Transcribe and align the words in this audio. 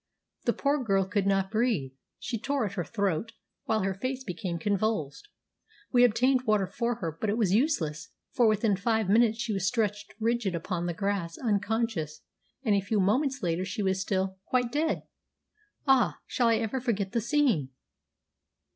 The 0.45 0.53
poor 0.53 0.83
girl 0.83 1.05
could 1.05 1.27
not 1.27 1.51
breathe. 1.51 1.91
She 2.17 2.39
tore 2.39 2.65
at 2.65 2.71
her 2.73 2.83
throat, 2.83 3.33
while 3.65 3.81
her 3.81 3.93
face 3.93 4.23
became 4.23 4.57
convulsed. 4.57 5.27
We 5.91 6.03
obtained 6.03 6.41
water 6.47 6.65
for 6.65 6.95
her, 6.95 7.11
but 7.21 7.29
it 7.29 7.37
was 7.37 7.53
useless, 7.53 8.09
for 8.31 8.47
within 8.47 8.75
five 8.75 9.09
minutes 9.09 9.37
she 9.37 9.53
was 9.53 9.67
stretched 9.67 10.15
rigid 10.19 10.55
upon 10.55 10.87
the 10.87 10.95
grass, 10.95 11.37
unconscious, 11.37 12.21
and 12.63 12.73
a 12.73 12.81
few 12.81 12.99
moments 12.99 13.43
later 13.43 13.63
she 13.63 13.83
was 13.83 14.01
still 14.01 14.39
quite 14.45 14.71
dead! 14.71 15.03
Ah, 15.85 16.17
shall 16.25 16.47
I 16.47 16.55
ever 16.55 16.81
forget 16.81 17.11
the 17.11 17.21
scene! 17.21 17.69